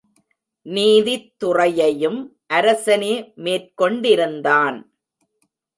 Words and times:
நீதித்துறையையும் 0.65 2.19
அரசனே 2.47 3.13
மேற்கொண்டிருந்தான். 3.35 4.79